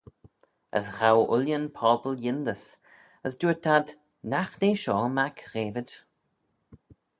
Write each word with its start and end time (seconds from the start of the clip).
As 0.77 0.85
ghow 0.97 1.19
ooilley'n 1.29 1.65
pobble 1.77 2.17
yindys, 2.23 2.63
as 3.25 3.33
dooyrt 3.39 3.65
ad, 3.75 3.87
nagh 4.31 4.53
nee 4.59 4.79
shoh 4.83 5.07
mac 5.17 5.35
Ghavid? 5.51 5.89